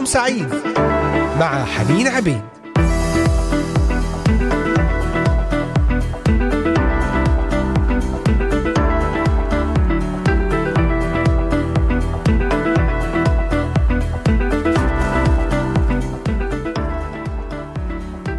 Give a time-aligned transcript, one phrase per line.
[0.00, 0.48] نهاركم سعيد
[1.40, 2.40] مع حنين عبيد.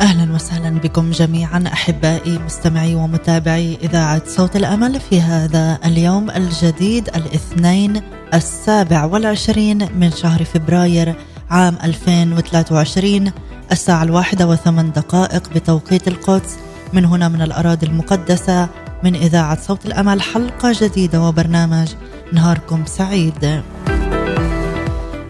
[0.02, 8.02] أهلا وسهلا بكم جميعا أحبائي مستمعي ومتابعي إذاعة صوت الأمل في هذا اليوم الجديد الاثنين
[8.34, 11.16] السابع والعشرين من شهر فبراير
[11.52, 13.32] عام 2023
[13.72, 16.58] الساعة الواحدة وثمان دقائق بتوقيت القدس.
[16.94, 18.70] من هنا من الأراضي المقدسة
[19.04, 21.88] من إذاعة صوت الأمل حلقة جديدة وبرنامج
[22.34, 23.62] نهاركم سعيد.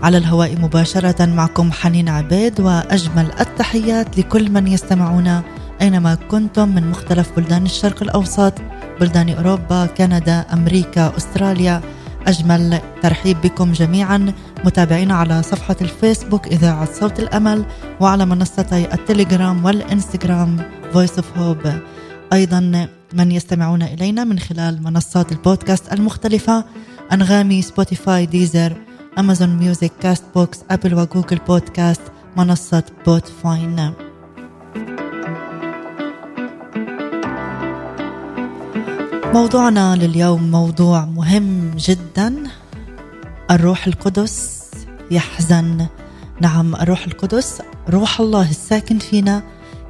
[0.03, 5.41] على الهواء مباشرة معكم حنين عبيد وأجمل التحيات لكل من يستمعون
[5.81, 8.53] أينما كنتم من مختلف بلدان الشرق الأوسط
[8.99, 11.81] بلدان أوروبا كندا أمريكا أستراليا.
[12.27, 14.33] أجمل ترحيب بكم جميعا.
[14.65, 17.65] متابعينا على صفحة الفيسبوك إذاعة صوت الأمل
[17.99, 20.57] وعلى منصتي التليجرام والإنستغرام
[20.93, 21.67] Voice of Hope.
[22.33, 26.65] أيضا من يستمعون إلينا من خلال منصات البودكاست المختلفة
[27.13, 28.73] أنغامي سبوتيفاي ديزر
[29.19, 32.01] أمازون ميوزك كاست بوكس أبل وجوجل بودكاست
[32.37, 33.93] منصة Podbean
[39.33, 42.60] موضوعنا لليوم موضوع مهم جدا.
[43.51, 44.61] الروح القدس
[45.11, 45.87] يحزن.
[46.41, 49.43] نعم الروح القدس روح الله الساكن فينا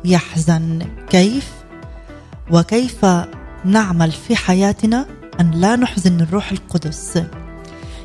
[0.06, 0.88] يحزن.
[1.10, 1.52] كيف؟
[2.52, 3.06] وكيف
[3.66, 5.06] نعمل في حياتنا
[5.40, 7.24] أن لا نحزن الروح القدس؟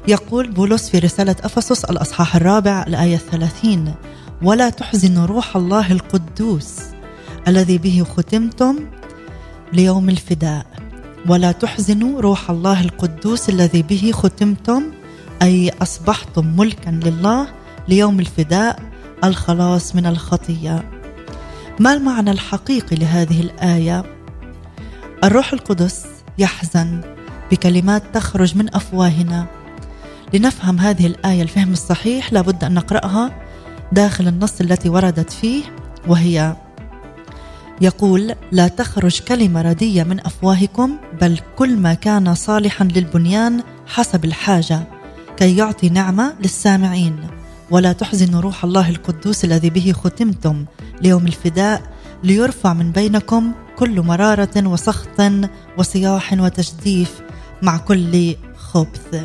[0.09, 3.95] يقول بولس في رسالة أفسس الأصحاح الرابع الآية الثلاثين
[4.43, 6.75] ولا تحزنوا روح الله القدوس
[7.49, 8.79] الذي به ختمتم
[9.73, 10.67] ليوم الفداء.
[11.29, 14.83] ولا تحزنوا روح الله القدوس الذي به ختمتم
[15.43, 17.49] أي أصبحتم ملكا لله
[17.89, 18.83] ليوم الفداء
[19.25, 20.91] الخلاص من الخطية.
[21.81, 24.05] ما المعنى الحقيقي لهذه الآية؟
[25.25, 26.07] الروح القدس
[26.39, 27.01] يحزن
[27.51, 29.47] بكلمات تخرج من أفواهنا.
[30.35, 33.31] لنفهم هذه الآية الفهم الصحيح لابد أن نقرأها
[33.93, 35.63] داخل النص التي وردت فيه
[36.09, 36.57] وهي
[37.81, 44.96] يقول لا تخرج كلمة ردية من أفواهكم بل كل ما كان صالحا للبنيان حسب الحاجة.
[45.37, 47.17] كي يعطي نعمة للسامعين.
[47.71, 50.65] ولا تحزنوا روح الله القدوس الذي به ختمتم
[51.03, 51.83] ليوم الفداء
[52.25, 55.33] ليرفع من بينكم كل مرارة وسخط
[55.79, 57.21] وصياح وتجديف
[57.63, 59.25] مع كل خبث.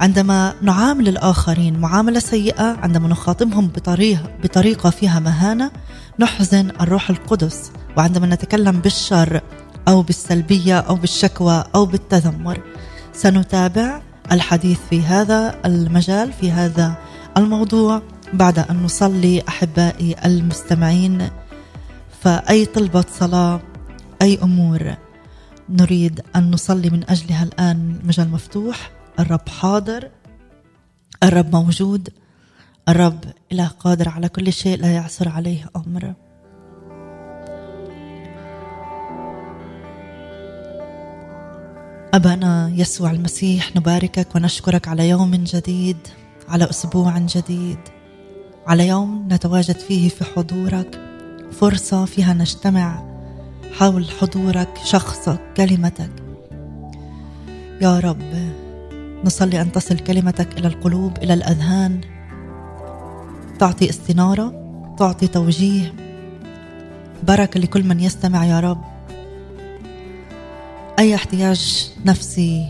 [0.00, 5.70] عندما نعامل الآخرين معاملة سيئة عندما نخاطبهم بطريقة, بطريقة فيها مهانة
[6.18, 7.72] نحزن الروح القدس.
[7.96, 9.40] وعندما نتكلم بالشر
[9.88, 12.60] أو بالسلبية أو بالشكوى أو بالتذمر
[13.12, 16.96] سنتابع الحديث في هذا المجال في هذا
[17.36, 18.02] الموضوع.
[18.32, 21.30] بعد أن نصلي أحبائي المستمعين
[22.20, 23.60] فأي طلبة صلاة
[24.22, 24.94] أي أمور
[25.68, 30.10] نريد أن نصلي من أجلها الآن مجال مفتوح الرب حاضر
[31.22, 32.08] الرب موجود
[32.88, 36.14] الرب إله قادر على كل شيء لا يعثر عليه أمر.
[42.14, 45.96] أبانا يسوع المسيح نباركك ونشكرك على يوم جديد
[46.48, 47.78] على أسبوع جديد
[48.66, 51.00] على يوم نتواجد فيه في حضورك
[51.52, 53.02] فرصة فيها نجتمع
[53.78, 56.10] حول حضورك شخصك كلمتك.
[57.80, 58.52] يا رب
[59.24, 62.00] نصلي أن تصل كلمتك إلى القلوب إلى الأذهان.
[63.58, 64.52] تعطي استنارة
[64.98, 65.94] تعطي توجيه.
[67.22, 68.91] بركه لكل من يستمع يا رب.
[71.02, 72.68] أي احتياج نفسي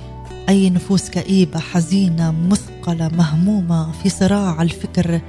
[0.49, 5.21] أي نفوس كئيبه حزينة مثقلة مهمومة في صراع الفكر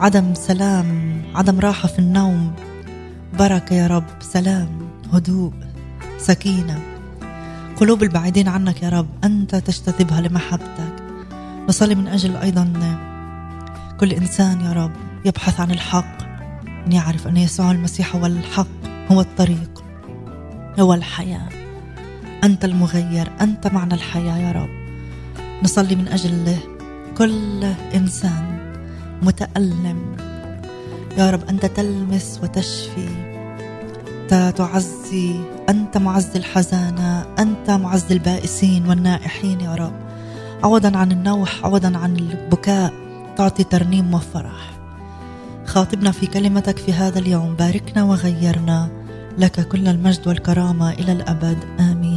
[0.00, 2.52] عدم سلام عدم راحة في النوم.
[3.38, 4.68] بركة يا رب سلام
[5.12, 5.52] هدوء
[6.18, 6.82] سكينة.
[7.76, 11.02] قلوب البعيدين عنك يا رب أنت تجتذبها لمحبتك.
[11.68, 12.72] نصلي من أجل أيضا
[14.00, 14.92] كل إنسان يا رب
[15.24, 16.22] يبحث عن الحق
[16.86, 19.84] أن يعرف أن يسوع المسيح هو الحق هو الطريق
[20.80, 21.65] هو الحياة.
[22.44, 24.68] أنت المغير أنت معنى الحياة يا رب.
[25.62, 26.56] نصلي من أجل
[27.18, 28.58] كل إنسان
[29.22, 30.16] متألم.
[31.18, 33.08] يا رب أنت تلمس وتشفي.
[34.22, 35.34] أنت تعزي
[35.68, 39.92] أنت معز الحزانة أنت معز البائسين والنائحين يا رب.
[40.64, 42.92] عوضا عن النوح عوضا عن البكاء.
[43.36, 44.70] تعطي ترنيم وفرح.
[45.66, 47.54] خاطبنا في كلمتك في هذا اليوم.
[47.54, 48.88] باركنا وغيرنا
[49.38, 51.58] لك كل المجد والكرامة إلى الأبد.
[51.80, 52.15] آمين.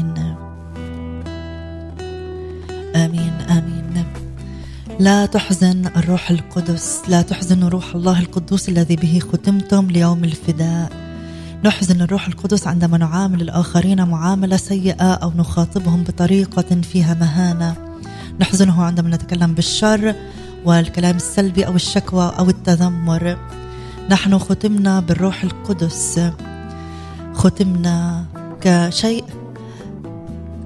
[4.99, 10.91] لا تحزن الروح القدس لا تحزن روح الله القدوس الذي به ختمتم ليوم الفداء.
[11.63, 17.75] نحزن الروح القدس عندما نعامل الآخرين معاملة سيئة أو نخاطبهم بطريقة فيها مهانة.
[18.39, 20.15] نحزنه عندما نتكلم بالشر
[20.65, 23.37] والكلام السلبي أو الشكوى أو التذمر.
[24.09, 26.31] نحن ختمنا بالروح القدس.
[27.33, 28.25] ختمنا
[28.61, 29.23] كشيء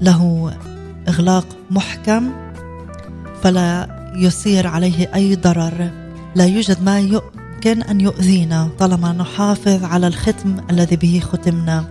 [0.01, 0.53] له
[1.07, 2.31] إغلاق محكم
[3.44, 5.92] فلا يصير عليه أي ضرر.
[6.36, 11.86] لا يوجد ما يمكن أن يؤذينا طالما نحافظ على الختم الذي به ختمنا.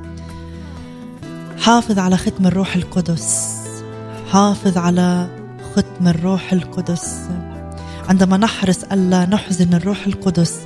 [1.58, 3.48] حافظ على ختم الروح القدس.
[4.30, 5.28] حافظ على
[5.74, 7.18] ختم الروح القدس.
[8.08, 10.58] عندما نحرص ألا نحزن الروح القدس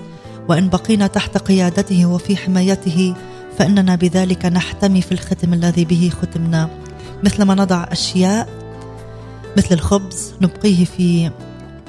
[0.48, 3.14] وإن بقينا تحت قيادته وفي حمايته
[3.58, 6.70] فإننا بذلك نحتمي في الختم الذي به ختمنا.
[7.24, 8.48] مثلما نضع أشياء
[9.56, 11.30] مثل الخبز نبقيه في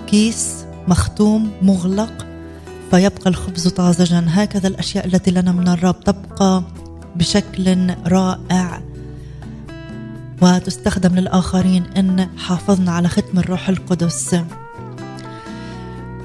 [0.08, 2.26] كيس مختوم مغلق
[2.92, 4.26] فيبقى الخبز طازجا.
[4.28, 6.64] هكذا الأشياء التي لنا من الرب تبقى
[7.16, 8.82] بشكل رائع.
[10.42, 14.36] وتستخدم للآخرين إن حافظنا على ختم الروح القدس.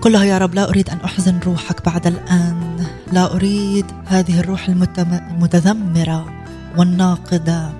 [0.00, 2.86] كلها يا رب لا أريد أن أحزن روحك بعد الآن.
[3.12, 6.44] لا أريد هذه الروح المتذمرة
[6.78, 7.72] والناقدة.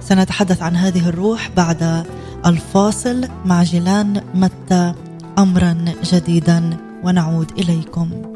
[0.00, 2.04] سنتحدث عن هذه الروح بعد
[2.46, 4.94] الفاصل مع جيلان متى.
[5.38, 8.33] امرا جديدا ونعود إليكم.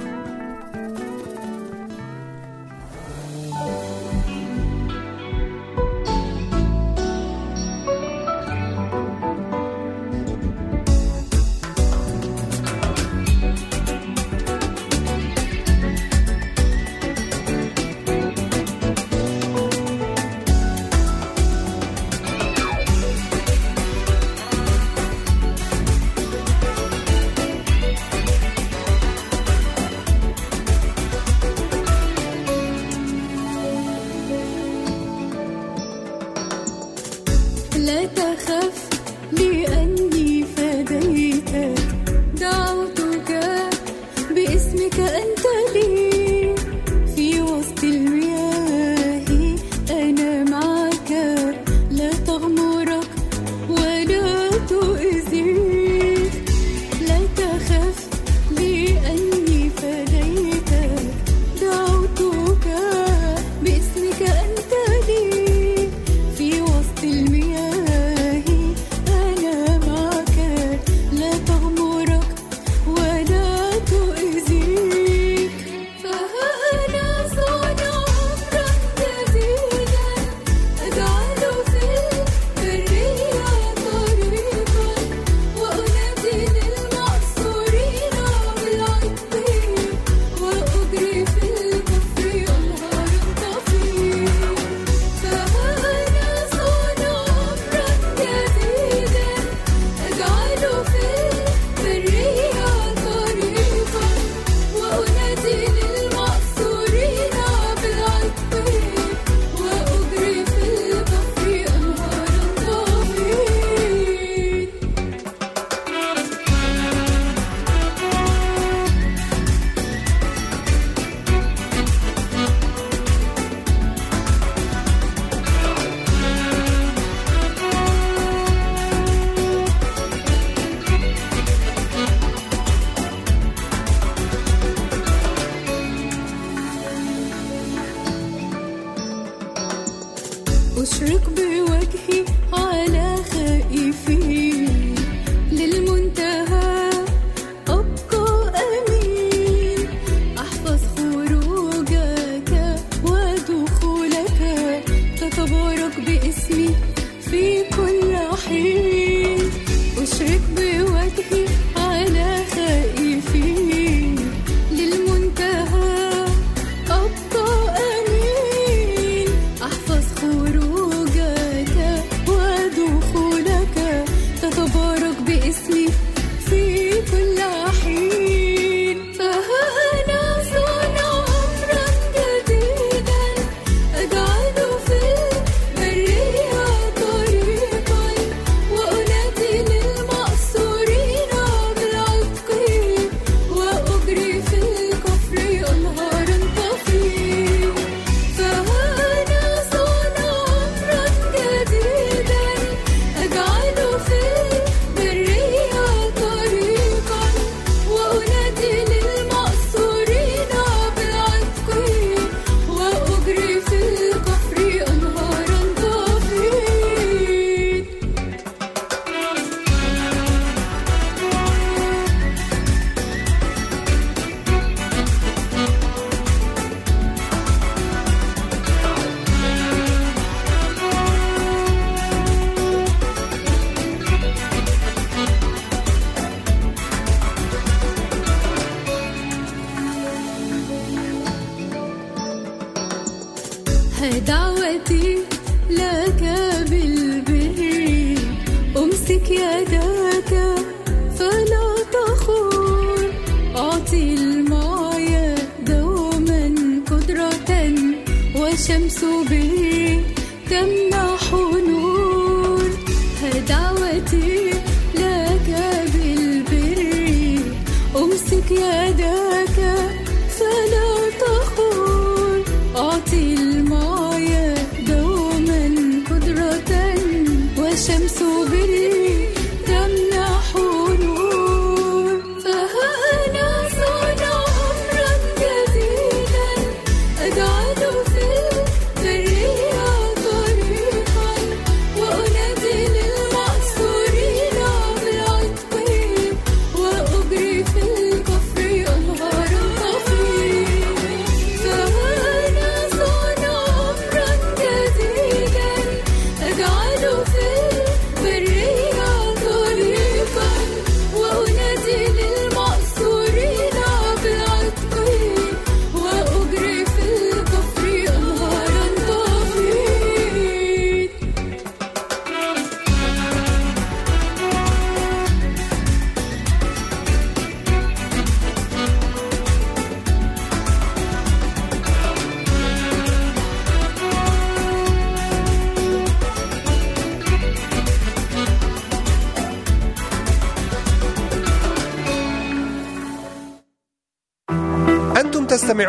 [267.97, 269.26] أمسك يدك فلا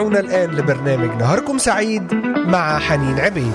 [0.10, 2.14] تستمعون الآن لبرنامج نهاركم سعيد
[2.48, 3.54] مع حنين عبيد.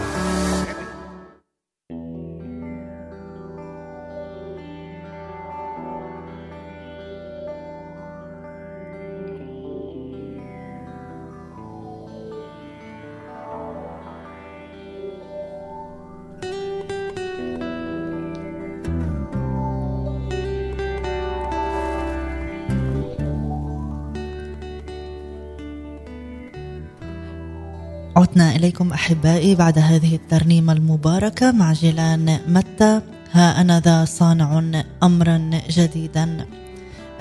[28.34, 33.00] عدنا إليكم أحبائي بعد هذه الترنيمة المباركة مع جيلان متى.
[33.32, 36.46] ها أنا ذا صانع أمرا جديدا.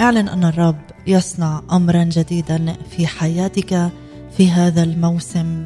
[0.01, 3.89] اعلن أن الرب يصنع أمرا جديدا في حياتك
[4.38, 5.65] في هذا الموسم.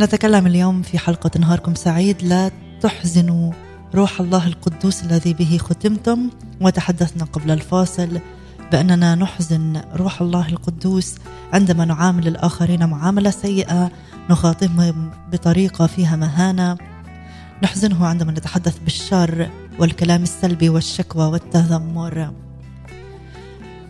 [0.00, 2.22] نتكلم اليوم في حلقة نهاركم سعيد.
[2.22, 2.50] لا
[2.80, 3.52] تحزنوا
[3.94, 6.30] روح الله القدوس الذي به ختمتم.
[6.60, 8.20] وتحدثنا قبل الفاصل
[8.72, 11.14] بأننا نحزن روح الله القدوس
[11.52, 13.90] عندما نعامل الآخرين معاملة سيئة
[14.30, 16.76] نخاطبهم بطريقة فيها مهانة
[17.62, 22.32] نحزنه عندما نتحدث بالشر والكلام السلبي والشكوى والتذمر.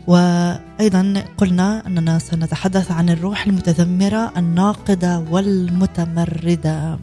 [0.07, 6.99] وأيضا قلنا أننا سنتحدث عن الروح المتذمرة الناقدة والمتمردة.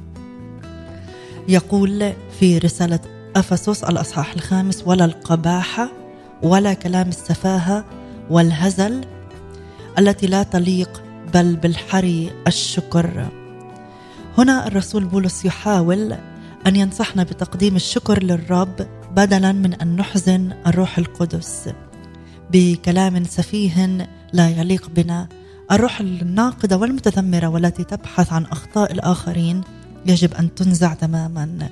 [1.47, 2.99] يقول في رسالة
[3.35, 5.89] أفسس الأصحاح الخامس ولا القباحة
[6.43, 7.85] ولا كلام السفاهة
[8.29, 9.05] والهزل
[9.99, 13.27] التي لا تليق بل بالحري الشكر.
[14.37, 16.15] هنا الرسول بولس يحاول
[16.67, 21.69] أن ينصحنا بتقديم الشكر للرب بدلا من أن نحزن الروح القدس
[22.51, 25.27] بكلام سفيه لا يليق بنا.
[25.71, 29.61] الروح الناقدة والمتذمرة والتي تبحث عن أخطاء الآخرين
[30.05, 31.69] يجب أن تنزع تماما.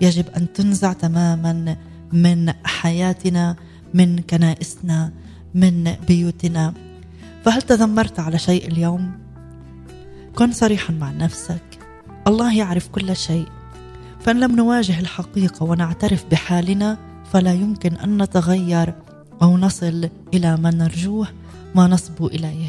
[0.00, 1.76] يجب أن تنزع تماما
[2.12, 3.56] من حياتنا
[3.94, 5.12] من كنائسنا
[5.54, 6.85] من بيوتنا.
[7.46, 9.18] فهل تذمرت على شيء اليوم؟
[10.34, 11.62] كن صريحا مع نفسك.
[12.26, 13.46] الله يعرف كل شيء.
[14.20, 16.98] فإن لم نواجه الحقيقة ونعترف بحالنا
[17.32, 18.94] فلا يمكن أن نتغير
[19.42, 21.28] أو نصل إلى ما نرجوه
[21.74, 22.68] ما نصبو إليه.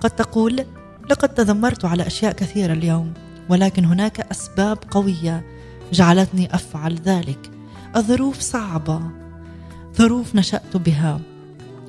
[0.00, 0.64] قد تقول
[1.10, 3.12] لقد تذمرت على أشياء كثيرة اليوم
[3.48, 5.44] ولكن هناك أسباب قوية
[5.92, 7.50] جعلتني أفعل ذلك.
[7.96, 9.00] الظروف صعبة.
[9.96, 11.20] ظروف نشأت بها.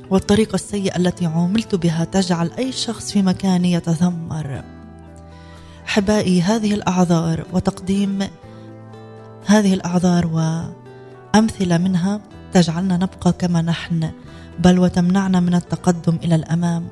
[0.09, 4.63] والطريقة السيئه التي عوملت بها تجعل أي شخص في مكاني يتذمر.
[5.87, 8.19] أحبائي هذه الأعذار وتقديم
[9.45, 12.21] هذه الأعذار وأمثلة منها
[12.53, 14.11] تجعلنا نبقى كما نحن
[14.59, 16.87] بل وتمنعنا من التقدم إلى الأمام.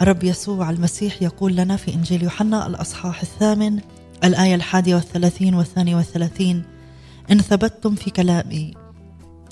[0.00, 3.80] الرب يسوع المسيح يقول لنا في إنجيل يوحنا الأصحاح الثامن
[4.24, 6.64] الآية الحادية والثلاثين والثانية والثلاثين
[7.30, 8.74] إن ثبتتم في كلامي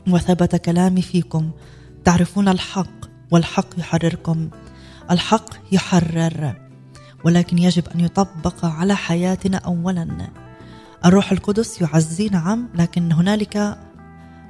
[0.09, 1.51] وثبت كلامي فيكم
[2.05, 4.51] تعرفون الحق والحق يحرركم.
[5.11, 6.55] الحق يحرر
[7.25, 10.29] ولكن يجب أن يطبق على حياتنا اولا.
[11.05, 13.79] الروح القدس يعزي نعم لكن هنالك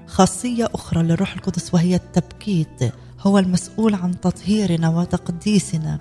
[0.07, 2.93] خاصية أخرى للروح القدس وهي التبكيت.
[3.21, 5.99] هو المسؤول عن تطهيرنا وتقديسنا.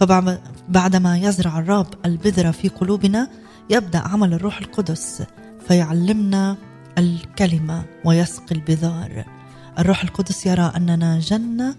[0.00, 3.28] فبعدما يزرع الرب البذره في قلوبنا
[3.70, 5.22] يبدأ عمل الروح القدس
[5.68, 6.56] فيعلمنا
[6.98, 9.35] الكلمة ويسقي البذار.
[9.78, 11.74] الروح القدس يرى أننا جنة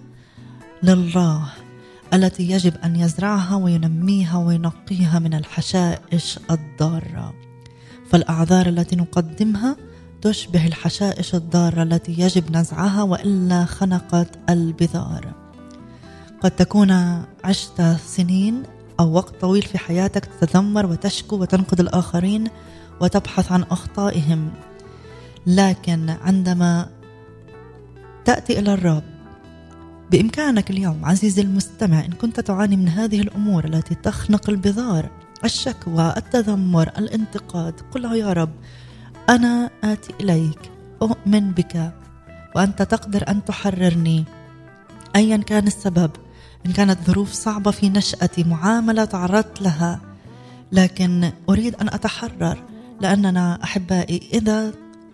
[0.83, 1.49] لله
[2.13, 7.33] التي يجب أن يزرعها وينميها وينقيها من الحشائش الضارة.
[8.09, 9.75] فالأعذار التي نقدمها
[10.21, 15.33] تشبه الحشائش الضارة التي يجب نزعها وإلا خنقت البذار.
[16.41, 16.91] قد تكون
[17.43, 18.63] عشت سنين
[18.99, 22.47] أو وقت طويل في حياتك تتذمر وتشكو وتنقد الآخرين
[23.01, 24.51] وتبحث عن أخطائهم.
[25.47, 26.96] لكن عندما
[28.27, 29.03] تأتي إلى الرب.
[30.11, 35.09] بإمكانك اليوم عزيزي المستمع إن كنت تعاني من هذه الأمور التي تخنق البذار
[35.45, 38.49] الشكوى التذمر الانتقاد قل له يا رب
[39.29, 41.93] أنا آتي إليك أؤمن بك
[42.55, 44.25] وأنت تقدر أن تحررني.
[45.15, 46.11] أيا كان السبب
[46.65, 50.01] إن كانت ظروف صعبة في نشأتي معاملة تعرضت لها
[50.71, 52.63] لكن أريد أن أتحرر
[53.01, 54.73] لأننا أحبائي إذا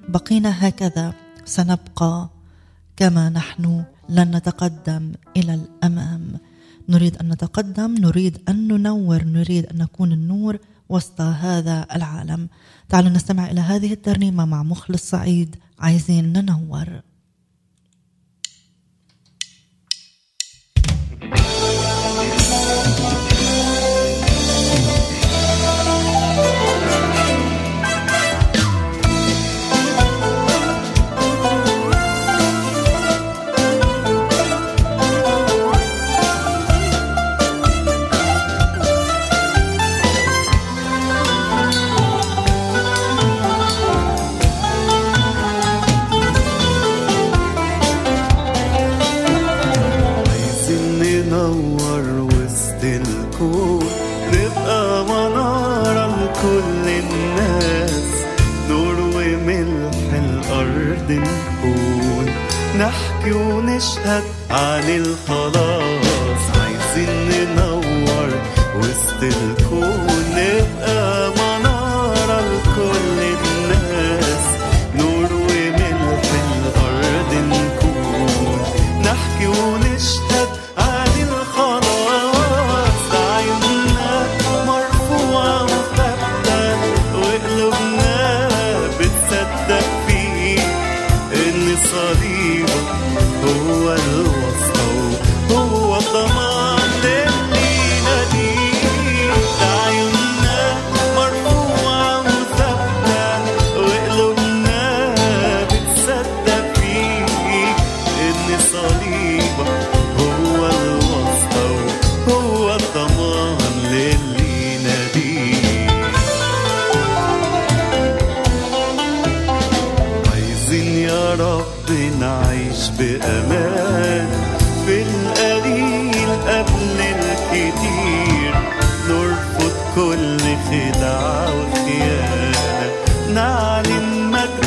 [0.10, 1.14] بقينا هكذا
[1.46, 2.30] سنبقى
[2.96, 6.40] كما نحن لن نتقدم إلى الأمام.
[6.90, 10.58] نريد أن نتقدم نريد أن ننور نريد أن نكون النور
[10.90, 12.50] وسط هذا العالم.
[12.90, 15.56] تعالوا نستمع إلى هذه الترنيمة مع مخلص سعيد.
[15.80, 17.02] عايزين ننور.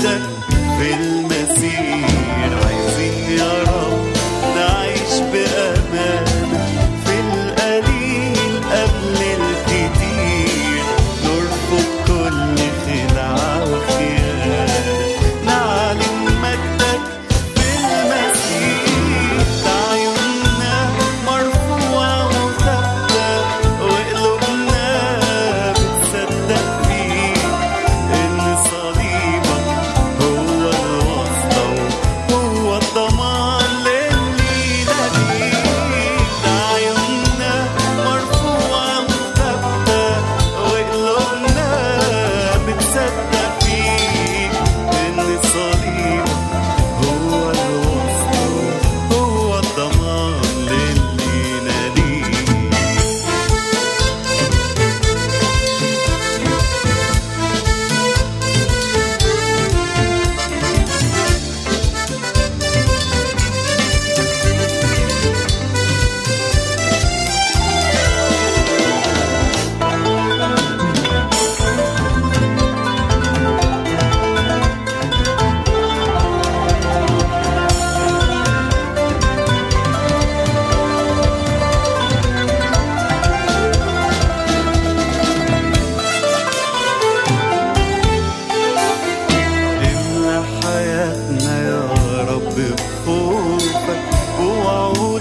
[0.04, 0.20] نعلن مجدك
[0.78, 1.25] في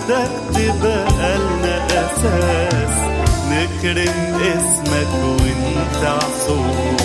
[0.10, 2.98] بدك تبقى لنا أساس.
[3.50, 6.96] نكرم اسمك وانت عصور.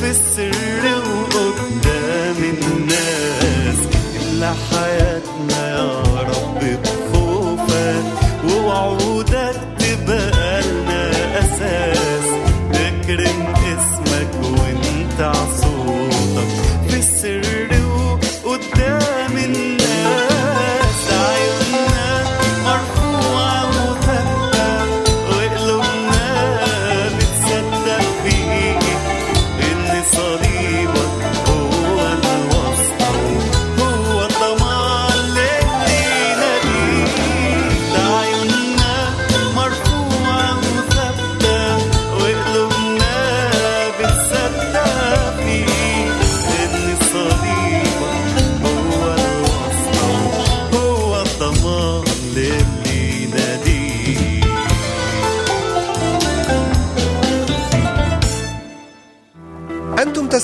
[0.00, 1.02] في السر
[1.34, 3.78] وقدام الناس.
[4.22, 8.04] إلا حياتنا يا رب بخوفك.
[8.48, 12.26] ووعودك تبقى لنا أساس.
[12.70, 13.55] نكرم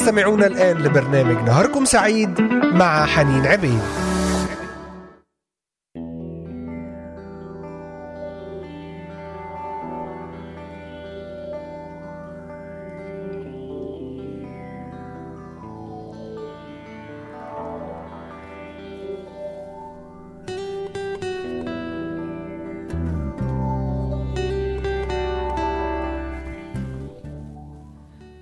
[0.02, 2.40] تستمعون الآن لبرنامج نهاركم سعيد
[2.74, 4.11] مع حنين عبيد.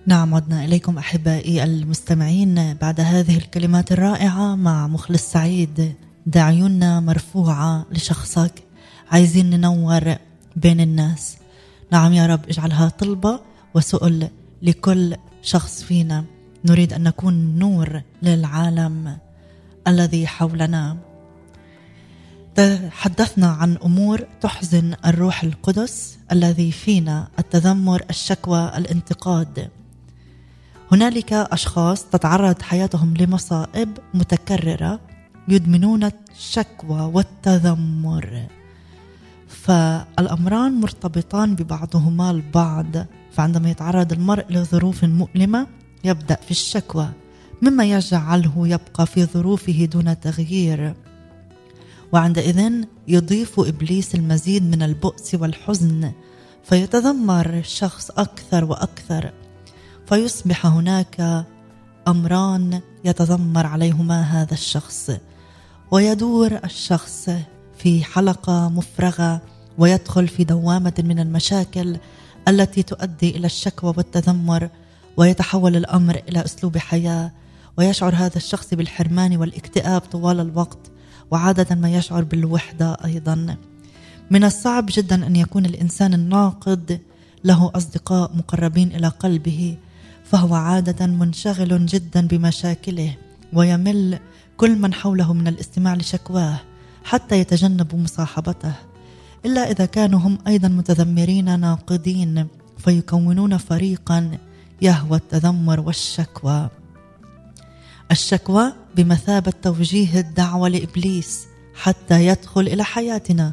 [0.06, 5.94] نعم عدنا إليكم أحبائي المستمعين بعد هذه الكلمات الرائعة مع مخلص سعيد.
[6.26, 8.62] ده عيوننا مرفوعة لشخصك.
[9.10, 10.14] عايزين ننور
[10.56, 11.36] بين الناس.
[11.92, 13.40] نعم يا رب اجعلها طلبة
[13.74, 14.28] وسؤل
[14.62, 16.24] لكل شخص فينا.
[16.64, 19.18] نريد أن نكون نور للعالم
[19.88, 20.96] الذي حولنا.
[22.54, 27.28] تحدثنا عن أمور تحزن الروح القدس الذي فينا.
[27.38, 29.68] التذمر الشكوى الانتقاد.
[30.92, 35.00] هنالك أشخاص تتعرض حياتهم لمصائب متكررة
[35.48, 38.46] يدمنون الشكوى والتذمر.
[39.48, 42.87] فالأمران مرتبطان ببعضهما البعض.
[43.33, 45.66] فعندما يتعرض المرء لظروف مؤلمة
[46.05, 47.09] يبدأ في الشكوى.
[47.62, 50.94] مما يجعله يبقى في ظروفه دون تغيير.
[52.12, 56.12] وعندئذ يضيف إبليس المزيد من البؤس والحزن.
[56.64, 59.33] فيتذمر الشخص أكثر وأكثر.
[60.06, 61.46] فيصبح هناك
[62.08, 65.10] أمران يتذمر عليهما هذا الشخص
[65.90, 67.30] ويدور الشخص
[67.78, 69.42] في حلقة مفرغة
[69.78, 71.96] ويدخل في دوامة من المشاكل
[72.48, 74.68] التي تؤدي إلى الشكوى والتذمر
[75.16, 77.32] ويتحول الأمر إلى أسلوب حياة
[77.78, 80.90] ويشعر هذا الشخص بالحرمان والاكتئاب طوال الوقت
[81.30, 83.56] وعادة ما يشعر بالوحدة أيضا.
[84.30, 87.00] من الصعب جدا أن يكون الإنسان الناقد
[87.44, 89.76] له أصدقاء مقربين إلى قلبه
[90.31, 93.14] فهو عادة منشغل جدا بمشاكله
[93.53, 94.19] ويمل
[94.57, 96.61] كل من حوله من الاستماع لشكواه
[97.05, 98.73] حتى يتجنب مصاحبته.
[99.45, 102.47] إلا إذا كانوا هم أيضا متذمرين ناقدين
[102.79, 104.38] فيكونون فريقا
[104.83, 106.69] يهوى التذمر والشكوى.
[108.11, 113.53] الشكوى بمثابة توجيه الدعوة لإبليس حتى يدخل إلى حياتنا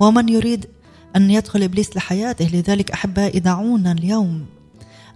[0.00, 0.66] ومن يريد
[1.16, 4.55] أن يدخل إبليس لحياته لذلك أحبائي دعونا اليوم.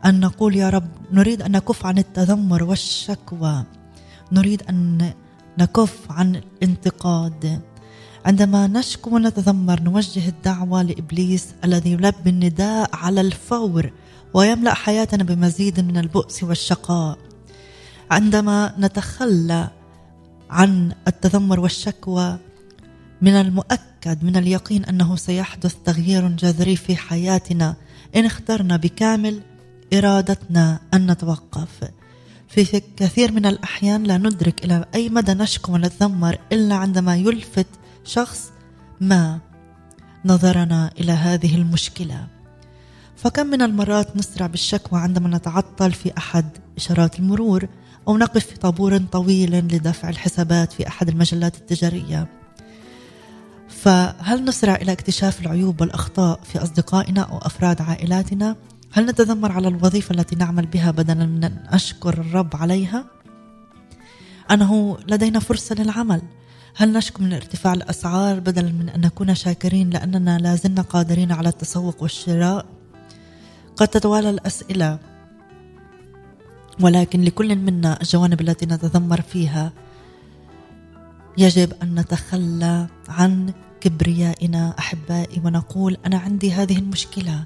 [0.05, 3.65] أن نقول يا رب نريد أن نكف عن التذمر والشكوى.
[4.33, 5.13] نريد أن
[5.59, 7.61] نكف عن الانتقاد.
[8.27, 13.93] عندما نشكو ونتذمر نوجه الدعوة لإبليس الذي يلبي النداء على الفور
[14.35, 17.19] ويملأ حياتنا بمزيد من البؤس والشقاء.
[18.11, 19.69] عندما نتخلى
[20.51, 22.39] عن التذمر والشكوى
[23.23, 27.75] من المؤكد من اليقين أنه سيحدث تغيير جذري في حياتنا.
[28.17, 29.41] إن اخترنا بكامل
[29.95, 31.91] إرادتنا أن نتوقف.
[32.49, 37.67] في كثير من الأحيان لا ندرك إلى أي مدى نشكو ونتذمر إلا عندما يلفت
[38.05, 38.51] شخص
[39.01, 39.39] ما
[40.25, 42.27] نظرنا إلى هذه المشكلة.
[43.17, 47.69] فكم من المرات نسرع بالشكوى عندما نتعطل في أحد إشارات المرور
[48.09, 52.29] أو نقف في طابور طويل لدفع الحسابات في أحد المجلات التجارية.
[53.69, 58.57] فهل نسرع إلى اكتشاف العيوب والأخطاء في أصدقائنا أو أفراد عائلاتنا؟
[58.93, 63.05] هل نتذمر على الوظيفة التي نعمل بها بدلا من أن اشكر الرب عليها؟
[64.51, 66.23] أنه لدينا فرصة للعمل.
[66.77, 71.49] هل نشكو من ارتفاع الأسعار بدلا من أن نكون شاكرين لأننا لا زلنا قادرين على
[71.49, 72.67] التسوق والشراء؟
[73.77, 74.99] قد تتوالى الأسئلة
[76.81, 79.73] ولكن لكل منا الجوانب التي نتذمر فيها.
[81.39, 87.45] يجب أن نتخلى عن كبريائنا أحبائي ونقول أنا عندي هذه المشكلة.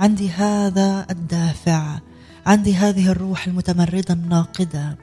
[0.00, 1.98] عندي هذا الدافع.
[2.46, 4.96] عندي هذه الروح المتمردة الناقدة.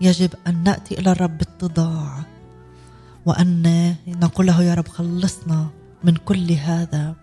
[0.00, 2.24] يجب أن نأتي إلى الرب باتضاع
[3.26, 5.66] وأن نقول له يا رب خلصنا
[6.04, 7.14] من كل هذا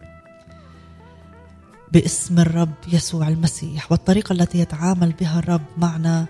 [1.92, 3.92] باسم الرب يسوع المسيح.
[3.92, 6.26] والطريقة التي يتعامل بها الرب معنا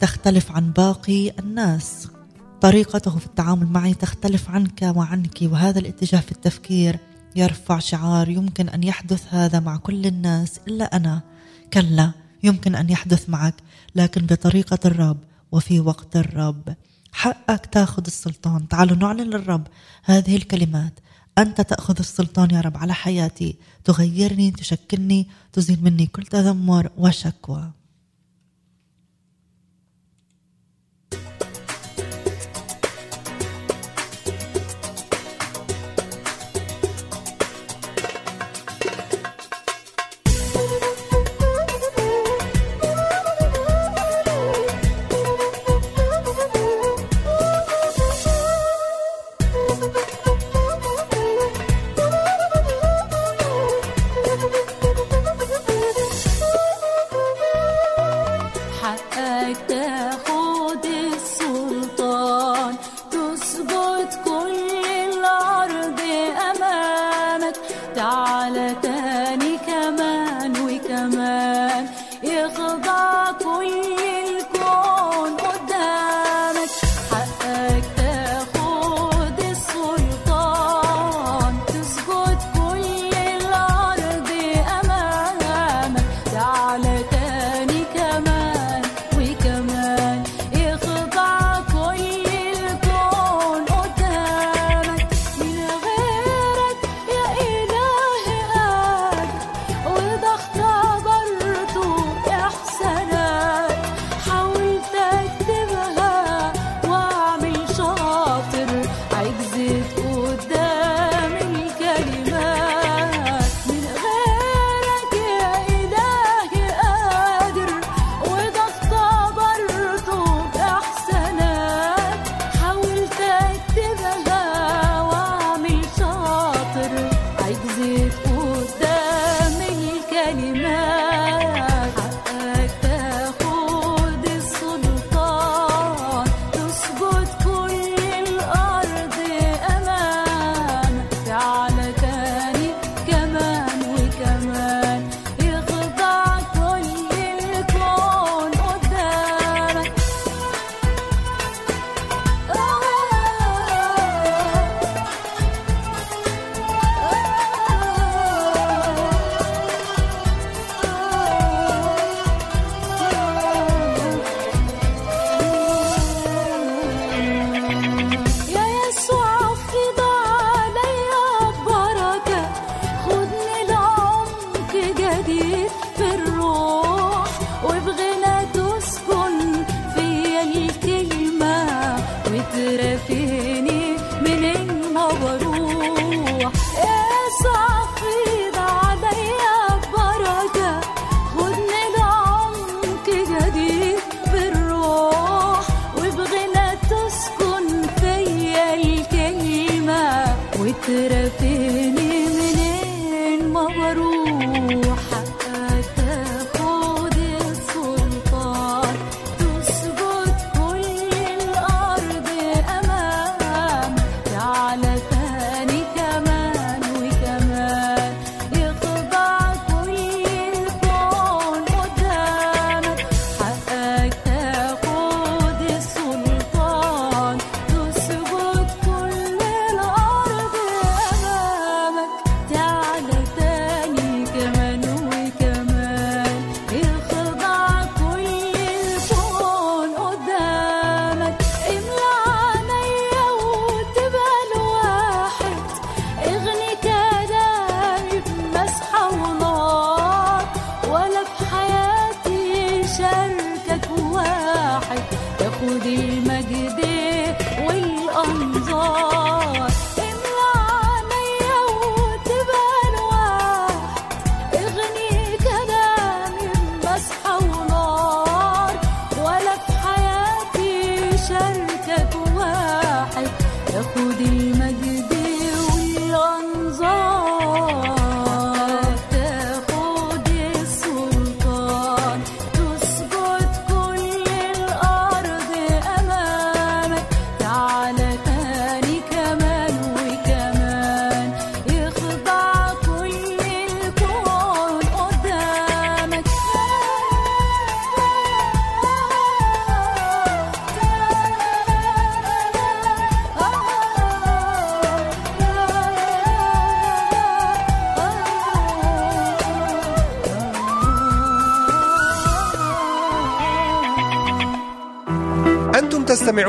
[0.00, 2.08] تختلف عن باقي الناس.
[2.60, 6.98] طريقته في التعامل معي تختلف عنك وعنك وهذا الاتجاه في التفكير
[7.36, 11.22] يرفع شعار يمكن أن يحدث هذا مع كل الناس إلا أنا.
[11.72, 13.54] كلا يمكن أن يحدث معك
[13.94, 15.18] لكن بطريقة الرب
[15.52, 16.74] وفي وقت الرب.
[17.12, 18.68] حقك تاخذ السلطان.
[18.68, 19.66] تعالوا نعلن للرب
[20.04, 21.00] هذه الكلمات.
[21.38, 23.56] أنت تأخذ السلطان يا رب على حياتي.
[23.84, 27.70] تغيرني تشكلني تزيل مني كل تذمر وشكوى.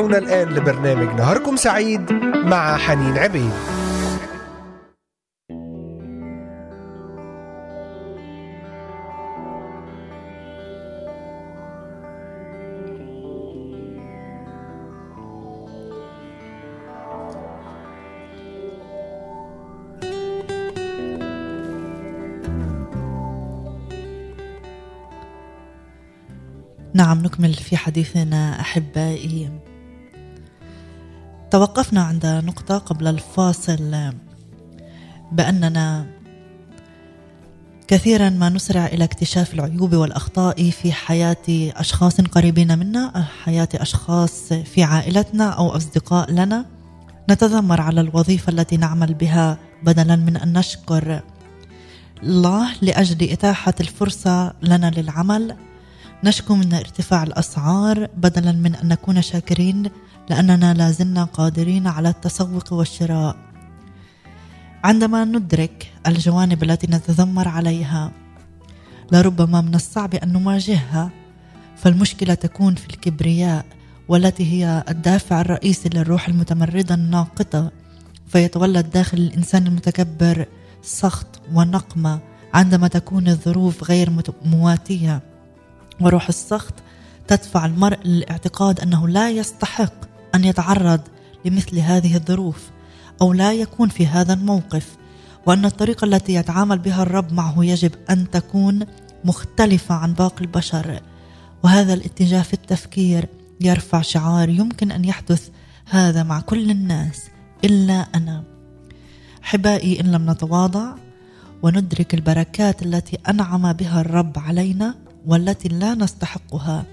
[0.05, 2.11] تستمعون الآن لبرنامج نهاركم سعيد
[2.45, 3.51] مع حنين عبيد.
[26.93, 29.49] نعم نكمل في حديثنا أحبائي.
[31.55, 34.11] توقفنا عند نقطة قبل الفاصل.
[35.31, 36.05] بأننا
[37.87, 44.83] كثيرا ما نسرع إلى اكتشاف العيوب والأخطاء في حياة أشخاص قريبين منا حياة أشخاص في
[44.83, 46.65] عائلتنا أو أصدقاء لنا.
[47.29, 51.21] نتذمر على الوظيفة التي نعمل بها بدلا من أن نشكر
[52.23, 55.55] الله لأجل إتاحة الفرصة لنا للعمل.
[56.23, 59.89] نشكو من ارتفاع الأسعار بدلا من أن نكون شاكرين
[60.29, 63.35] لأننا لا زلنا قادرين على التسوق والشراء.
[64.83, 68.11] عندما ندرك الجوانب التي نتذمر عليها
[69.11, 71.11] لربما من الصعب أن نواجهها
[71.77, 73.65] فالمشكلة تكون في الكبرياء
[74.07, 77.71] والتي هي الدافع الرئيسي للروح المتمردة الناقطة
[78.27, 80.45] فيتولد داخل الإنسان المتكبر
[80.83, 82.19] سخط ونقمة
[82.53, 84.09] عندما تكون الظروف غير
[84.45, 85.21] مواتية.
[86.01, 86.73] وروح السخط
[87.27, 91.01] تدفع المرء للاعتقاد أنه لا يستحق أن يتعرض
[91.45, 92.69] لمثل هذه الظروف
[93.21, 94.97] أو لا يكون في هذا الموقف
[95.45, 98.85] وأن الطريقة التي يتعامل بها الرب معه يجب أن تكون
[99.25, 101.01] مختلفة عن باقي البشر.
[101.63, 103.29] وهذا الاتجاه في التفكير
[103.61, 105.49] يرفع شعار يمكن أن يحدث
[105.85, 107.23] هذا مع كل الناس
[107.63, 108.43] إلا أنا.
[109.43, 110.95] أحبائي إن لم نتواضع
[111.63, 114.95] وندرك البركات التي أنعم بها الرب علينا
[115.25, 116.85] والتي لا نستحقها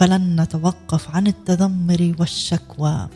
[0.00, 3.08] فلن نتوقف عن التذمر والشكوى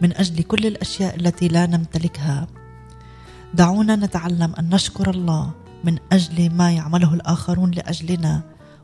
[0.00, 2.46] من أجل كل الأشياء التي لا نمتلكها.
[3.54, 5.50] دعونا نتعلم أن نشكر الله
[5.84, 8.42] من أجل ما يعمله الآخرون لأجلنا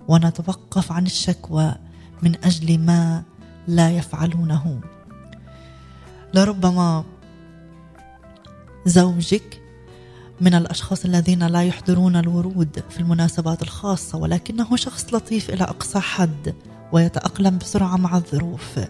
[0.09, 1.75] ونتوقف عن الشكوى
[2.23, 3.23] من أجل ما
[3.69, 4.81] لا يفعلونه.
[6.35, 7.05] لربما
[8.87, 9.63] زوجك
[10.41, 16.55] من الأشخاص الذين لا يحضرون الورود في المناسبات الخاصة ولكنه شخص لطيف إلى أقصى حد.
[16.93, 18.81] ويتأقلم بسرعة مع الظروف.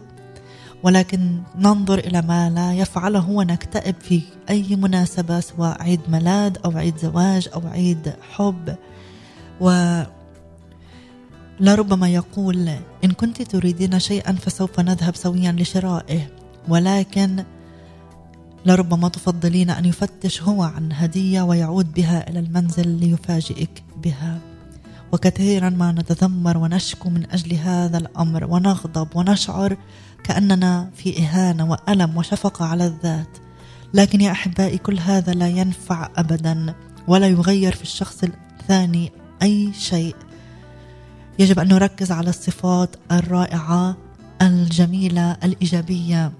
[0.82, 6.96] ولكن ننظر إلى ما لا يفعله ونكتئب في أي مناسبة سواء عيد ميلاد أو عيد
[6.96, 8.76] زواج أو عيد حب.
[9.60, 10.02] و
[11.60, 12.68] لربما يقول
[13.04, 16.28] إن كنت تريدين شيئا فسوف نذهب سويا لشرائه.
[16.68, 17.44] ولكن
[18.66, 24.38] لربما تفضلين أن يفتش هو عن هدية ويعود بها إلى المنزل ليفاجئك بها.
[25.12, 29.76] وكثيرا ما نتذمر ونشكو من أجل هذا الأمر ونغضب ونشعر
[30.24, 33.38] كأننا في إهانة وألم وشفقة على الذات.
[33.94, 36.74] لكن يا أحبائي كل هذا لا ينفع ابدا
[37.08, 40.16] ولا يغير في الشخص الثاني أي شيء.
[41.38, 43.96] يجب أن نركز على الصفات الرائعة
[44.42, 46.32] الجميلة الإيجابية.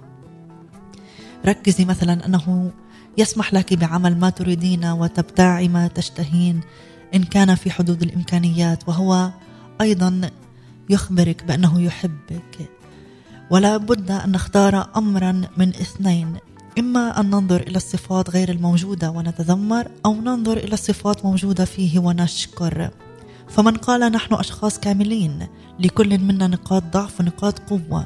[1.47, 2.71] ركزي مثلا أنه
[3.19, 6.61] يسمح لك بعمل ما تريدين وتبتاعي ما تشتهين.
[7.15, 9.31] إن كان في حدود الإمكانيات وهو
[9.81, 10.31] أيضا
[10.91, 12.71] يخبرك بأنه يحبك.
[13.51, 16.37] ولا بد أن نختار امرا من اثنين
[16.79, 22.91] إما أن ننظر إلى الصفات غير الموجودة ونتذمر أو ننظر إلى الصفات موجودة فيه ونشكر.
[23.49, 25.47] فمن قال نحن أشخاص كاملين
[25.81, 28.05] لكل منا نقاط ضعف ونقاط قوة.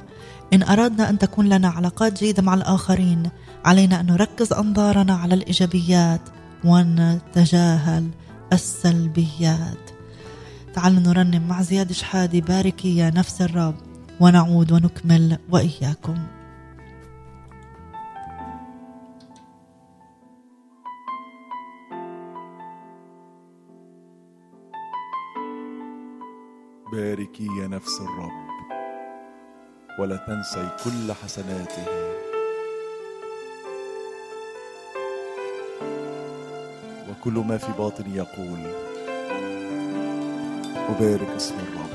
[0.53, 3.30] إن أردنا أن تكون لنا علاقات جيدة مع الآخرين
[3.64, 6.20] علينا أن نركز أنظارنا على الإيجابيات
[6.64, 8.09] ونتجاهل.
[8.53, 9.90] السلبيات.
[10.74, 13.74] تعالوا نرنم مع زياد شحادي باركي يا نفس الرب
[14.20, 16.18] ونعود ونكمل وإياكم.
[26.92, 28.51] باركي يا نفس الرب
[29.98, 32.20] ولا تنسي كل حسناته.
[37.21, 38.59] وكل ما في باطني يقول.
[40.89, 41.91] أبارك اسم الرب.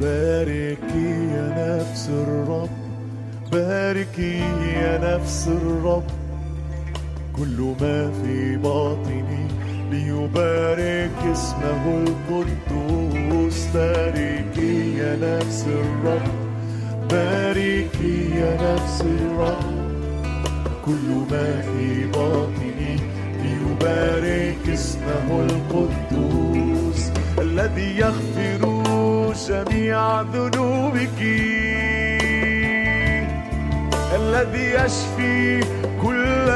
[0.00, 2.68] باركي يا نفس الرب.
[3.52, 4.38] باركي
[4.80, 6.04] يا نفس الرب.
[7.36, 9.48] كل ما في باطني
[9.90, 13.66] ليبارك اسمه القدوس.
[13.74, 16.28] باركي يا نفس الرب.
[17.10, 19.75] باركي يا نفس الرب.
[20.86, 22.96] كل ما في باطني
[23.42, 28.62] ليبارك اسمه القدوس الذي يغفر
[29.48, 31.20] جميع ذنوبك.
[34.14, 35.60] الذي يشفي
[36.02, 36.48] كل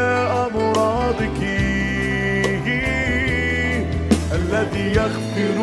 [0.46, 1.40] أمراضك.
[4.32, 5.58] الذي يغفر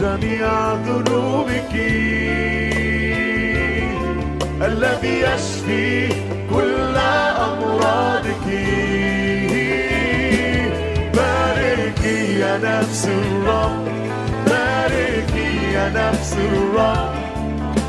[0.00, 1.74] جميع ذنوبك.
[4.62, 6.19] الذي يشفي
[7.60, 8.46] أمراضك
[11.14, 13.84] باركي يا نفس الرب.
[14.46, 17.14] باركي يا نفس الرب.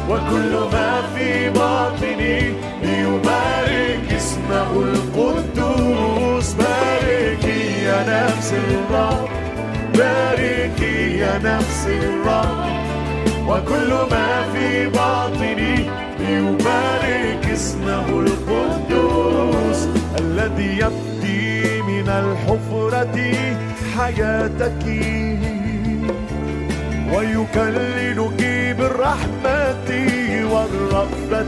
[0.09, 2.53] وكل ما في باطني
[2.83, 6.53] ليبارك اسمه القدوس.
[6.53, 9.29] باركي يا نفس الرب.
[9.95, 12.90] باركي يا نفس الرب.
[13.47, 15.89] وكل ما في باطني
[16.19, 19.87] ليبارك اسمه القدوس
[20.19, 23.17] الذي يبدي من الحفرة
[23.97, 24.85] حياتك.
[27.13, 28.41] ويكللك
[28.77, 29.89] بالرحمة
[30.51, 31.41] والرأفة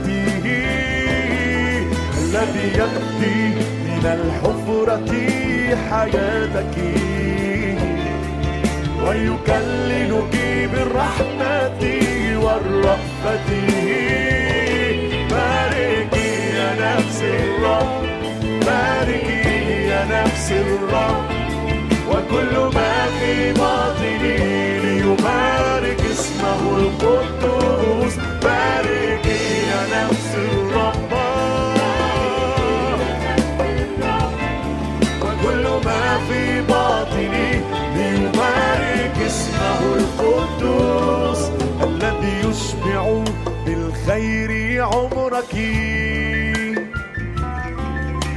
[2.23, 3.41] الذي يبدي
[3.85, 5.11] من الحفرة
[5.89, 6.75] حياتك.
[9.07, 10.42] ويكللك
[10.73, 11.79] بالرحمة
[12.43, 13.47] والرأفة
[15.31, 18.03] باركي يا نفس الرب
[18.65, 21.25] باركي يا نفس الرب.
[22.09, 24.37] وكل ما في باطني
[24.79, 28.15] ليبارك اسمه القدوس.
[28.43, 30.92] باركي يا نفس الرب.
[45.33, 45.53] عمرك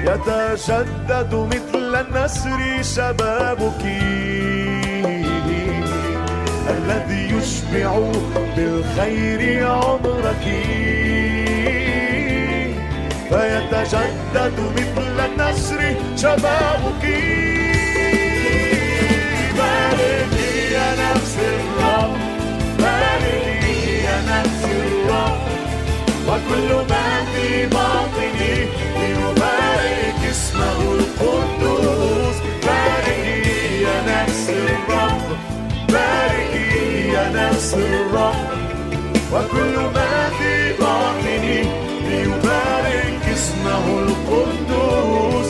[0.04, 3.82] يتجدد مثل النسر شبابك
[6.70, 7.90] الذي يشبع
[8.56, 10.44] بالخير عمرك
[13.28, 17.04] فيتجدد مثل النسر شبابك
[19.58, 22.05] باركي يا نفس الرب
[26.46, 28.66] وكل ما في باطني
[28.98, 32.36] ليبارك اسمه القدوس.
[32.66, 35.26] باركي يا نفس الرب
[35.88, 38.34] باركي يا نفس الرب.
[39.32, 41.62] وكل ما في باطني
[42.08, 45.46] ليبارك اسمه القدوس.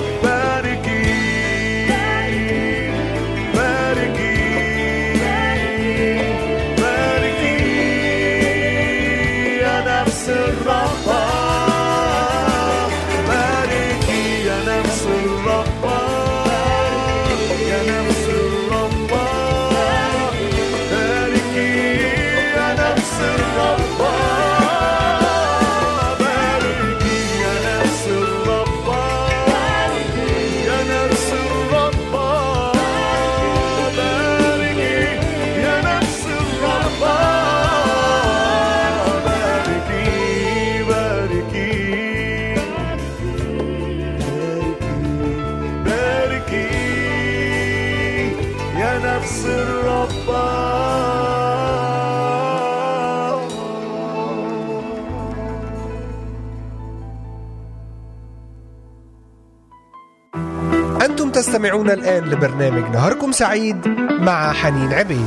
[61.56, 63.88] تستمعون الآن لبرنامج نهاركم سعيد
[64.20, 65.26] مع حنين عبيد.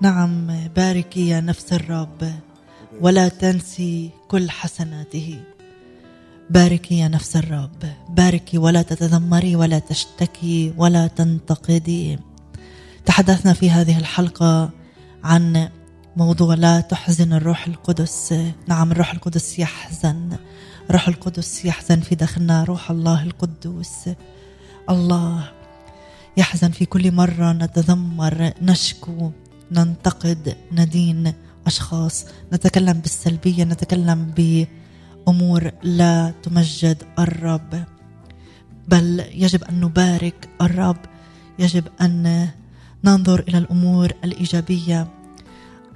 [0.00, 0.46] نعم
[0.76, 2.32] باركي يا نفس الرب
[3.00, 5.40] ولا تنسي كل حسناته.
[6.50, 12.18] باركي يا نفس الرب باركي ولا تتذمري ولا تشتكي ولا تنتقدي.
[13.06, 14.70] تحدثنا في هذه الحلقة
[15.24, 15.68] عن
[16.16, 18.34] موضوع لا تحزن الروح القدس.
[18.68, 20.36] نعم الروح القدس يحزن.
[20.90, 24.08] الروح القدس يحزن في داخلنا روح الله القدوس.
[24.90, 25.52] الله
[26.36, 29.30] يحزن في كل مرة نتذمر نشكو
[29.72, 31.32] ننتقد ندين
[31.66, 32.26] أشخاص.
[32.52, 37.84] نتكلم بالسلبية نتكلم بأمور لا تمجد الرب.
[38.88, 40.96] بل يجب أن نبارك الرب.
[41.58, 42.48] يجب أن
[43.04, 45.08] ننظر إلى الأمور الإيجابية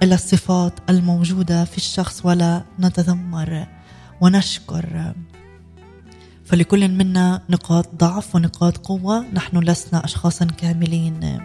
[0.03, 3.67] إلى الصفات الموجودة في الشخص ولا نتذمر
[4.21, 5.13] ونشكر.
[6.45, 11.39] فلكل منا نقاط ضعف ونقاط قوة نحن لسنا أشخاصا كاملين.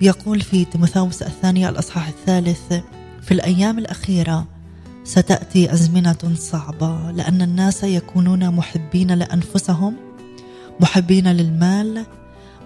[0.00, 2.72] يقول في تيموثاوس الثانية الأصحاح الثالث
[3.22, 4.46] في الأيام الأخيرة
[5.04, 9.96] ستأتي أزمنة صعبة لأن الناس يكونون محبين لأنفسهم
[10.80, 12.06] محبين للمال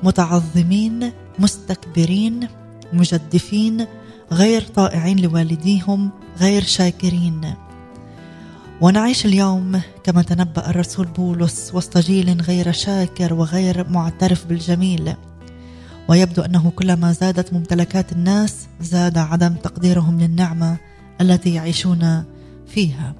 [0.02, 2.48] متعظمين مستكبرين
[2.92, 3.86] مجدفين
[4.32, 6.10] غير طائعين لوالديهم
[6.40, 7.54] غير شاكرين.
[8.80, 15.14] ونعيش اليوم كما تنبأ الرسول بولس وسط جيل غير شاكر وغير معترف بالجميل.
[16.08, 20.76] ويبدو أنه كلما زادت ممتلكات الناس زاد عدم تقديرهم للنعمة
[21.20, 22.24] التي يعيشون
[22.66, 23.14] فيها.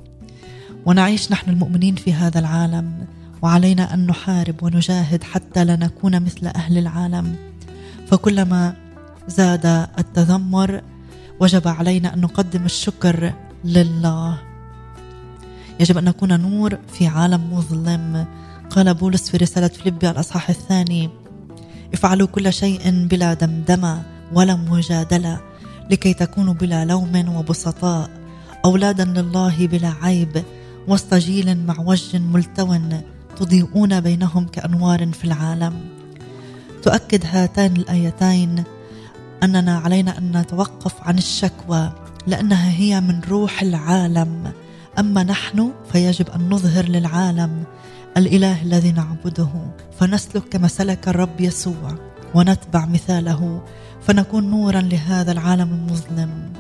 [0.87, 3.07] ونعيش نحن المؤمنين في هذا العالم
[3.43, 7.37] وعلينا أن نحارب ونجاهد حتى لا نكون مثل أهل العالم.
[8.07, 8.75] فكلما
[9.29, 9.67] زاد
[9.99, 10.81] التذمر
[11.41, 13.33] وجب علينا أن نقدم الشكر
[13.65, 14.39] لله.
[15.81, 18.27] يجب أن نكون نور في عالم مظلم.
[18.71, 21.11] قال بولس في رسالة فيليبي الأصحاح الثاني
[21.95, 24.03] افعلوا كل شيء بلا دمدمة
[24.33, 25.41] ولا مجادلة
[25.91, 28.11] لكي تكونوا بلا لوم وبسطاء
[28.65, 30.45] أولادا لله بلا عيب
[30.89, 32.77] وسط جيل معوج ملتو
[33.37, 35.94] تضيئون بينهم كأنوار في العالم.
[36.85, 38.65] تؤكد هاتان الآيتين
[39.43, 41.93] أننا علينا أن نتوقف عن الشكوى
[42.27, 44.53] لأنها هي من روح العالم.
[44.99, 47.65] أما نحن فيجب أن نظهر للعالم
[48.17, 49.49] الإله الذي نعبده.
[49.99, 51.95] فنسلك كما سلك الرب يسوع
[52.35, 53.63] ونتبع مثاله
[54.03, 56.53] فنكون نورا لهذا العالم المظلم.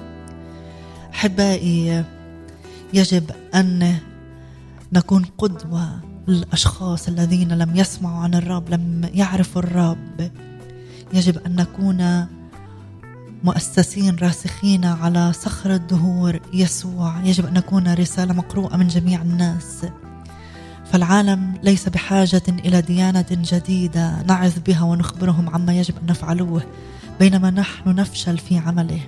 [1.14, 2.04] أحبائي
[2.94, 3.96] يجب أن
[4.92, 10.30] نكون قدوة للاشخاص الذين لم يسمعوا عن الرب لم يعرفوا الرب.
[11.12, 12.26] يجب أن نكون
[13.44, 17.20] مؤسسين راسخين على صخر الدهور يسوع.
[17.24, 19.86] يجب أن نكون رسالة مقروءة من جميع الناس.
[20.92, 24.22] فالعالم ليس بحاجة إلى ديانة جديدة.
[24.22, 26.62] نعظ بها ونخبرهم عما يجب أن نفعلوه
[27.20, 29.00] بينما نحن نفشل في عمله.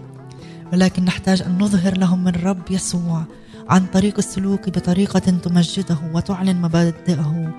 [0.72, 3.24] ولكن نحتاج أن نظهر لهم من رب يسوع.
[3.68, 7.54] عن طريق السلوك بطريقة تمجده وتعلن مبادئه.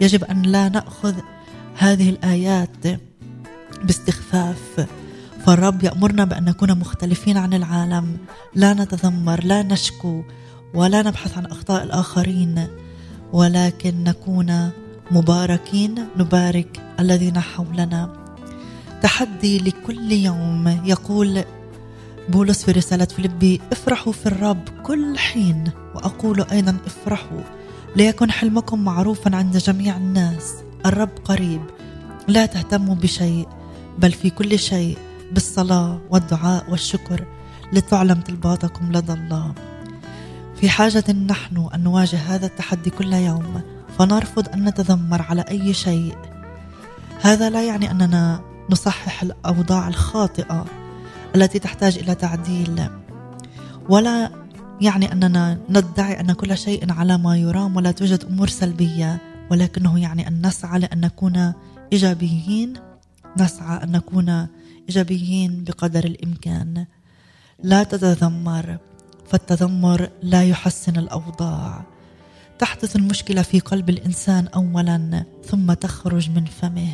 [0.00, 1.14] يجب أن لا نأخذ
[1.78, 3.00] هذه الآيات
[3.84, 4.86] باستخفاف.
[5.46, 8.16] فالرب يأمرنا بأن نكون مختلفين عن العالم.
[8.54, 10.22] لا نتذمر لا نشكو
[10.74, 12.66] ولا نبحث عن أخطاء الآخرين
[13.32, 14.70] ولكن نكون
[15.10, 18.12] مباركين نبارك الذين حولنا.
[19.02, 21.44] تحدي لكل يوم يقول
[22.28, 25.70] بولس في رسالة فيلبي افرحوا في الرب كل حين.
[25.94, 27.40] وأقول أيضا افرحوا.
[27.96, 30.54] ليكن حلمكم معروفا عند جميع الناس.
[30.86, 31.62] الرب قريب
[32.28, 33.48] لا تهتموا بشيء
[33.98, 34.98] بل في كل شيء
[35.32, 37.24] بالصلاة والدعاء والشكر
[37.72, 39.54] لتعلم طلباتكم لدى الله.
[40.60, 43.60] في حاجة نحن أن نواجه هذا التحدي كل يوم
[43.98, 46.16] فنرفض أن نتذمر على أي شيء.
[47.20, 50.64] هذا لا يعني أننا نصحح الأوضاع الخاطئة.
[51.36, 52.88] التي تحتاج إلى تعديل.
[53.88, 54.30] ولا
[54.80, 59.18] يعني أننا ندعي أن كل شيء على ما يرام ولا توجد أمور سلبية
[59.50, 61.52] ولكنه يعني أن نسعى لأن نكون
[61.92, 62.72] إيجابيين
[63.40, 64.46] نسعى أن نكون
[64.88, 66.86] إيجابيين بقدر الإمكان.
[67.62, 68.78] لا تتذمر
[69.30, 71.84] فالتذمر لا يحسن الأوضاع.
[72.58, 76.92] تحدث المشكلة في قلب الإنسان أولا ثم تخرج من فمه.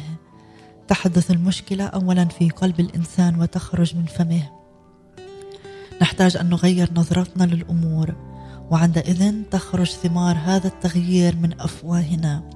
[0.93, 4.43] تحدث المشكلة أولا في قلب الإنسان وتخرج من فمه.
[6.03, 8.14] نحتاج أن نغير نظرتنا للأمور
[8.70, 12.51] وعندئذ تخرج ثمار هذا التغيير من أفواهنا.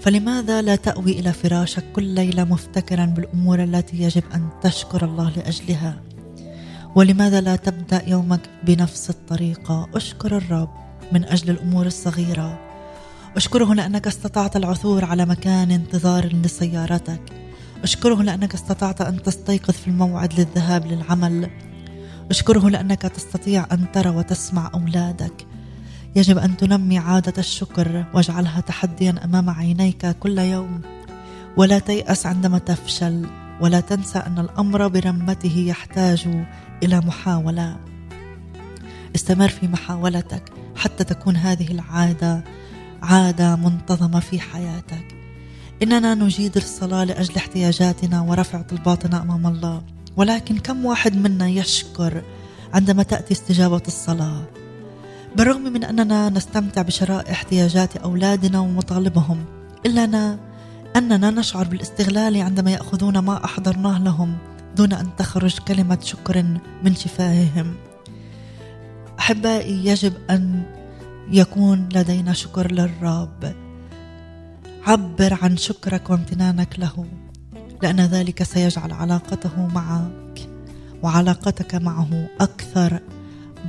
[0.00, 6.02] فلماذا لا تأوي إلى فراشك كل ليلة مفتكرا بالأمور التي يجب أن تشكر الله لأجلها؟
[6.94, 10.70] ولماذا لا تبدأ يومك بنفس الطريقة؟ أشكر الرب
[11.12, 12.71] من أجل الأمور الصغيرة.
[13.36, 17.20] أشكره لأنك استطعت العثور على مكان انتظار لسيارتك.
[17.82, 21.50] أشكره لأنك استطعت أن تستيقظ في الموعد للذهاب للعمل.
[22.30, 25.46] أشكره لأنك تستطيع أن ترى وتسمع أولادك.
[26.16, 30.80] يجب أن تنمي عادة الشكر واجعلها تحديا أمام عينيك كل يوم.
[31.56, 33.26] ولا تيأس عندما تفشل
[33.60, 36.44] ولا تنسى أن الأمر برمته يحتاج
[36.82, 37.76] إلى محاولة.
[39.14, 42.44] استمر في محاولتك حتى تكون هذه العادة
[43.02, 45.16] عاده منتظمه في حياتك.
[45.82, 49.82] إننا نجيد الصلاة لأجل احتياجاتنا ورفع طلباتنا أمام الله.
[50.16, 52.22] ولكن كم واحد منا يشكر
[52.74, 54.42] عندما تأتي استجابة الصلاة.
[55.36, 59.44] بالرغم من أننا نستمتع بشراء احتياجات أولادنا ومطالبهم
[59.86, 60.38] إلا
[60.96, 64.36] أننا نشعر بالاستغلال عندما يأخذون ما أحضرناه لهم
[64.76, 66.44] دون أن تخرج كلمة شكر
[66.82, 67.74] من شفاههم.
[69.18, 70.62] أحبائي يجب أن
[71.32, 73.54] يكون لدينا شكر للرب.
[74.86, 77.06] عبر عن شكرك وامتنانك له
[77.82, 80.48] لأن ذلك سيجعل علاقته معك
[81.02, 83.00] وعلاقتك معه أكثر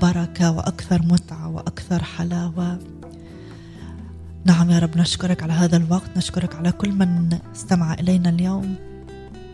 [0.02, 2.80] بركة وأكثر متعة وأكثر حلاوة.
[4.46, 8.76] نعم يا رب نشكرك على هذا الوقت نشكرك على كل من استمع إلينا اليوم.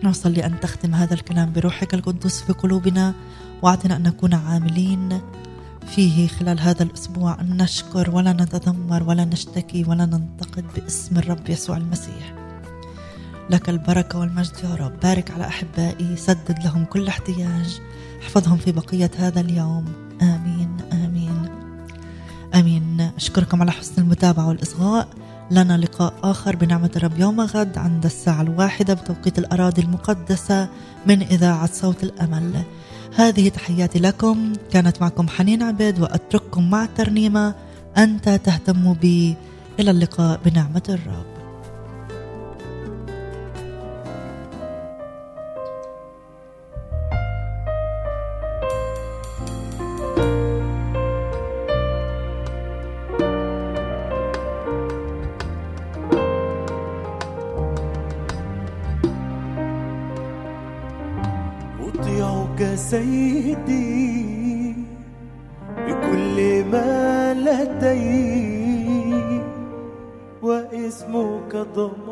[0.04, 3.14] نصلي أن تختم هذا الكلام بروحك القدس في قلوبنا
[3.62, 5.22] وأعطنا أن نكون عاملين.
[5.88, 11.78] فيه خلال هذا الأسبوع أن نشكر ولا نتذمر ولا نشتكي ولا ننتقد باسم الرب يسوع
[11.78, 12.34] المسيح.
[13.50, 15.00] لك البركة والمجد يا رب.
[15.00, 16.16] بارك على أحبائي.
[16.18, 17.82] سدد لهم كل احتياج.
[18.22, 19.86] احفظهم في بقية هذا اليوم.
[20.22, 21.50] آمين آمين
[22.56, 23.12] آمين.
[23.18, 25.08] أشكركم على حسن المتابعة والإصغاء.
[25.52, 30.70] لنا لقاء آخر بنعمة الرب يوم غد عند الساعة الواحدة بتوقيت الأراضي المقدسة
[31.08, 32.64] من إذاعة صوت الأمل.
[33.20, 34.54] هذه تحياتي لكم.
[34.72, 37.56] كانت معكم حنين عبيد وأترككم مع الترنيمة
[37.98, 39.36] أنت تهتم بي.
[39.80, 41.39] إلى اللقاء بنعمة الرب.
[63.00, 64.76] سيدي
[65.88, 68.20] بكل ما لدي
[70.42, 72.09] واسمك ضماني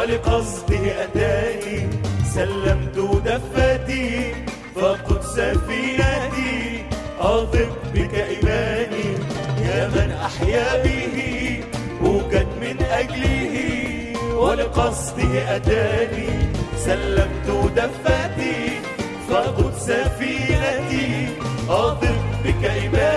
[0.00, 1.88] ولقصده أتاني
[2.34, 4.34] سلمت دفتي
[4.74, 6.84] فقد سفينتي.
[7.20, 9.08] أثق بك إيماني
[9.66, 11.16] يا من أحيا به
[12.02, 13.54] أوجد من أجله.
[14.36, 16.28] ولقصده أتاني
[16.76, 18.80] سلمت دفتي
[19.28, 21.28] فقد سفينتي.
[21.68, 23.09] أثق بك إيماني